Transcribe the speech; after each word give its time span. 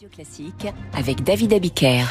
Radio 0.00 0.16
Classique 0.16 0.66
avec 0.96 1.24
David 1.24 1.52
Abiker. 1.52 2.04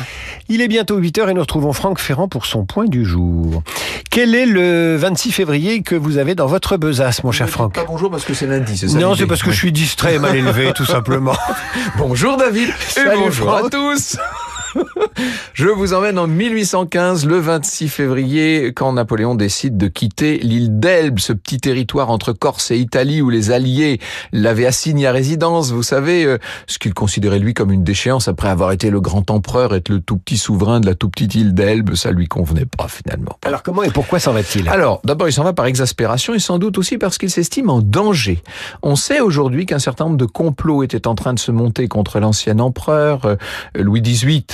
Il 0.47 0.61
est 0.61 0.67
bientôt 0.67 0.99
8h 1.01 1.27
et 1.27 1.33
nous 1.33 1.41
retrouvons 1.41 1.73
Franck 1.73 1.97
Ferrand 1.97 2.27
pour 2.27 2.45
son 2.45 2.63
point 2.63 2.85
du 2.85 3.03
jour. 3.03 3.63
Quel 4.11 4.35
est 4.35 4.45
le 4.45 4.95
26 4.95 5.31
février 5.31 5.81
que 5.81 5.95
vous 5.95 6.19
avez 6.19 6.35
dans 6.35 6.45
votre 6.45 6.77
besace, 6.77 7.23
mon 7.23 7.31
cher 7.31 7.47
Ne 7.47 7.51
Franck 7.51 7.73
Pas 7.73 7.85
bonjour 7.85 8.11
parce 8.11 8.25
que 8.25 8.35
c'est 8.35 8.45
lundi, 8.45 8.77
c'est 8.77 8.89
ça 8.89 8.99
Non, 8.99 9.15
c'est 9.15 9.25
parce 9.25 9.41
que 9.41 9.49
je 9.49 9.57
suis 9.57 9.71
distrait 9.71 10.15
et 10.15 10.19
mal 10.19 10.35
élevé, 10.35 10.71
tout 10.75 10.85
simplement. 10.85 11.35
Bonjour 11.97 12.37
David 12.37 12.69
et 12.69 12.91
Salut, 12.91 13.21
bonjour 13.23 13.47
Franck. 13.47 13.65
à 13.65 13.69
tous. 13.71 14.17
Je 15.53 15.67
vous 15.67 15.93
emmène 15.93 16.17
en 16.17 16.27
1815, 16.27 17.25
le 17.25 17.39
26 17.39 17.89
février, 17.89 18.67
quand 18.73 18.93
Napoléon 18.93 19.35
décide 19.35 19.77
de 19.77 19.87
quitter 19.87 20.37
l'île 20.39 20.79
d'Elbe, 20.79 21.19
ce 21.19 21.33
petit 21.33 21.57
territoire 21.57 22.09
entre 22.09 22.33
Corse 22.33 22.71
et 22.71 22.77
Italie 22.77 23.21
où 23.21 23.29
les 23.29 23.51
Alliés 23.51 23.99
l'avaient 24.31 24.65
assigné 24.65 25.07
à 25.07 25.11
résidence. 25.11 25.71
Vous 25.71 25.83
savez, 25.83 26.25
euh, 26.25 26.37
ce 26.67 26.79
qu'il 26.79 26.93
considérait 26.93 27.39
lui 27.39 27.53
comme 27.53 27.71
une 27.71 27.83
déchéance 27.83 28.27
après 28.27 28.49
avoir 28.49 28.71
été 28.71 28.89
le 28.89 29.01
grand 29.01 29.29
empereur, 29.31 29.75
être 29.75 29.89
le 29.89 29.99
tout 29.99 30.17
petit 30.17 30.37
souverain 30.37 30.79
de 30.79 30.85
la 30.85 30.95
tout 30.95 31.09
petite 31.09 31.35
île 31.35 31.53
d'Elbe, 31.53 31.95
ça 31.95 32.11
lui 32.11 32.27
convenait 32.27 32.65
pas 32.65 32.87
finalement. 32.87 33.37
Alors 33.45 33.63
comment 33.63 33.83
et 33.83 33.91
pourquoi 33.91 34.19
s'en 34.19 34.33
va-t-il? 34.33 34.69
Alors, 34.69 35.01
d'abord, 35.03 35.27
il 35.27 35.33
s'en 35.33 35.43
va 35.43 35.53
par 35.53 35.65
exaspération 35.65 36.33
et 36.33 36.39
sans 36.39 36.59
doute 36.59 36.77
aussi 36.77 36.97
parce 36.97 37.17
qu'il 37.17 37.29
s'estime 37.29 37.69
en 37.69 37.81
danger. 37.81 38.41
On 38.81 38.95
sait 38.95 39.19
aujourd'hui 39.19 39.65
qu'un 39.65 39.79
certain 39.79 40.05
nombre 40.05 40.17
de 40.17 40.25
complots 40.25 40.83
étaient 40.83 41.07
en 41.07 41.15
train 41.15 41.33
de 41.33 41.39
se 41.39 41.51
monter 41.51 41.87
contre 41.87 42.19
l'ancien 42.19 42.59
empereur. 42.59 43.25
Euh, 43.25 43.35
Louis 43.75 44.01
XVIII, 44.01 44.45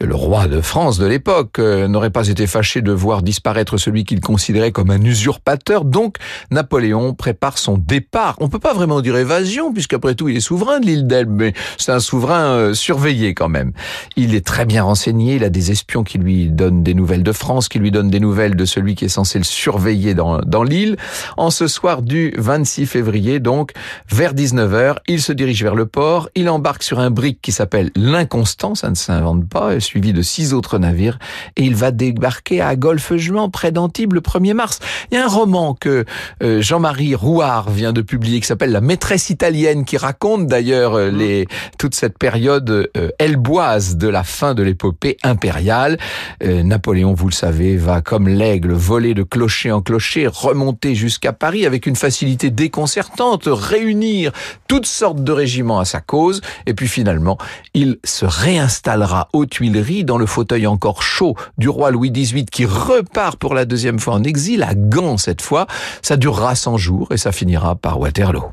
le 0.00 0.14
roi 0.14 0.46
de 0.46 0.60
France 0.60 0.98
de 0.98 1.06
l'époque, 1.06 1.58
euh, 1.58 1.88
n'aurait 1.88 2.10
pas 2.10 2.28
été 2.28 2.46
fâché 2.46 2.82
de 2.82 2.92
voir 2.92 3.22
disparaître 3.22 3.76
celui 3.76 4.04
qu'il 4.04 4.20
considérait 4.20 4.72
comme 4.72 4.90
un 4.90 5.02
usurpateur. 5.02 5.84
Donc, 5.84 6.16
Napoléon 6.50 7.14
prépare 7.14 7.58
son 7.58 7.76
départ. 7.76 8.36
On 8.40 8.48
peut 8.48 8.58
pas 8.58 8.74
vraiment 8.74 9.00
dire 9.00 9.16
évasion, 9.16 9.72
puisqu'après 9.72 10.14
tout, 10.14 10.28
il 10.28 10.36
est 10.36 10.40
souverain 10.40 10.80
de 10.80 10.86
l'île 10.86 11.06
d'Elbe, 11.06 11.30
mais 11.30 11.54
c'est 11.78 11.92
un 11.92 12.00
souverain 12.00 12.52
euh, 12.52 12.74
surveillé 12.74 13.34
quand 13.34 13.48
même. 13.48 13.72
Il 14.16 14.34
est 14.34 14.44
très 14.44 14.64
bien 14.64 14.82
renseigné, 14.82 15.36
il 15.36 15.44
a 15.44 15.50
des 15.50 15.70
espions 15.70 16.04
qui 16.04 16.18
lui 16.18 16.48
donnent 16.48 16.82
des 16.82 16.94
nouvelles 16.94 17.22
de 17.22 17.32
France, 17.32 17.68
qui 17.68 17.78
lui 17.78 17.90
donnent 17.90 18.10
des 18.10 18.20
nouvelles 18.20 18.56
de 18.56 18.64
celui 18.64 18.94
qui 18.94 19.04
est 19.04 19.08
censé 19.08 19.38
le 19.38 19.44
surveiller 19.44 20.14
dans, 20.14 20.38
dans 20.40 20.62
l'île. 20.62 20.96
En 21.36 21.50
ce 21.50 21.66
soir 21.66 22.02
du 22.02 22.32
26 22.36 22.86
février, 22.86 23.40
donc, 23.40 23.72
vers 24.08 24.34
19h, 24.34 24.96
il 25.08 25.20
se 25.20 25.32
dirige 25.32 25.62
vers 25.62 25.74
le 25.74 25.86
port, 25.86 26.28
il 26.34 26.48
embarque 26.48 26.82
sur 26.82 26.98
un 26.98 27.10
brick 27.10 27.40
qui 27.42 27.52
s'appelle 27.52 27.90
l'Inconstant, 27.96 28.74
ça 28.74 28.90
ne 28.90 28.94
s'invente 28.94 29.44
pas, 29.50 29.80
suivi 29.80 30.12
de 30.12 30.22
six 30.22 30.54
autres 30.54 30.78
navires, 30.78 31.18
et 31.56 31.64
il 31.64 31.74
va 31.74 31.90
débarquer 31.90 32.60
à 32.60 32.76
Golfe-Juan, 32.76 33.50
près 33.50 33.72
d'Antibes, 33.72 34.14
le 34.14 34.20
1er 34.20 34.54
mars. 34.54 34.78
Il 35.10 35.16
y 35.16 35.20
a 35.20 35.24
un 35.24 35.28
roman 35.28 35.74
que 35.74 36.04
euh, 36.42 36.62
Jean-Marie 36.62 37.14
Rouard 37.14 37.70
vient 37.70 37.92
de 37.92 38.00
publier 38.00 38.40
qui 38.40 38.46
s'appelle 38.46 38.72
La 38.72 38.80
maîtresse 38.80 39.30
italienne, 39.30 39.84
qui 39.84 39.96
raconte 39.96 40.46
d'ailleurs 40.46 40.94
euh, 40.94 41.10
les 41.10 41.46
toute 41.78 41.94
cette 41.94 42.18
période 42.18 42.90
euh, 42.96 43.10
elboise 43.18 43.96
de 43.96 44.08
la 44.08 44.22
fin 44.22 44.54
de 44.54 44.62
l'épopée 44.62 45.16
impériale. 45.22 45.98
Euh, 46.42 46.62
Napoléon, 46.62 47.14
vous 47.14 47.28
le 47.28 47.32
savez, 47.32 47.76
va 47.76 48.00
comme 48.00 48.28
l'aigle 48.28 48.72
voler 48.72 49.14
de 49.14 49.22
clocher 49.22 49.72
en 49.72 49.80
clocher, 49.80 50.26
remonter 50.26 50.94
jusqu'à 50.94 51.32
Paris 51.32 51.66
avec 51.66 51.86
une 51.86 51.96
facilité 51.96 52.50
déconcertante, 52.50 53.44
réunir 53.46 54.32
toutes 54.68 54.86
sortes 54.86 55.22
de 55.22 55.32
régiments 55.32 55.80
à 55.80 55.84
sa 55.84 56.00
cause, 56.00 56.40
et 56.66 56.74
puis 56.74 56.88
finalement, 56.88 57.38
il 57.74 57.98
se 58.04 58.24
réinstallera 58.24 59.28
aux 59.40 59.46
Tuileries 59.46 60.04
dans 60.04 60.18
le 60.18 60.26
fauteuil 60.26 60.66
encore 60.66 61.02
chaud 61.02 61.34
du 61.58 61.68
roi 61.68 61.90
Louis 61.90 62.10
XVIII 62.10 62.44
qui 62.44 62.66
repart 62.66 63.38
pour 63.38 63.54
la 63.54 63.64
deuxième 63.64 63.98
fois 63.98 64.14
en 64.14 64.22
exil, 64.22 64.62
à 64.62 64.74
Gand 64.74 65.16
cette 65.16 65.42
fois. 65.42 65.66
Ça 66.02 66.16
durera 66.16 66.54
100 66.54 66.76
jours 66.76 67.12
et 67.12 67.16
ça 67.16 67.32
finira 67.32 67.74
par 67.74 67.98
Waterloo. 67.98 68.44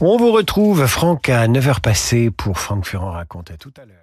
On 0.00 0.16
vous 0.16 0.32
retrouve, 0.32 0.86
Franck, 0.86 1.28
à 1.28 1.46
9h 1.46 1.80
passées 1.80 2.30
pour 2.30 2.58
Franck 2.58 2.86
Ferrand 2.86 3.12
raconte. 3.12 3.50
À 3.50 3.56
tout 3.56 3.72
à 3.80 3.84
l'heure. 3.84 4.00